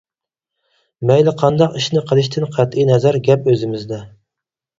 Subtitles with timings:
[1.09, 4.03] مەيلى قانداق ئىشنى قىلىشتىن قەتئىي نەزەر گەپ ئۆزىمىزدە.